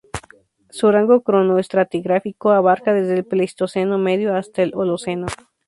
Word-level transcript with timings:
Su 0.71 0.89
rango 0.91 1.21
cronoestratigráfico 1.21 2.49
abarca 2.49 2.91
desde 2.91 3.13
el 3.13 3.23
Pleistoceno 3.23 3.99
medio 3.99 4.35
hasta 4.35 4.63
el 4.63 4.73
Holoceno. 4.73 5.27